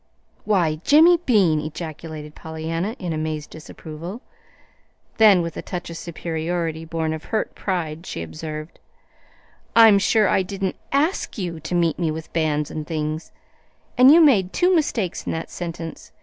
[0.45, 4.23] "Why, Jimmy Bean!" ejaculated Pollyanna, in amazed disapproval.
[5.17, 8.79] Then, with a touch of superiority born of hurt pride, she observed:
[9.75, 13.31] "I'm sure I didn't ASK you to meet me with bands and things
[13.95, 16.11] and you made two mistakes in that sentence.